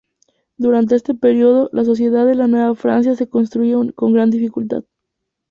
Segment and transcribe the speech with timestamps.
[0.57, 4.83] Durante este periodo, la sociedad de la Nueva Francia se construía con gran dificultad.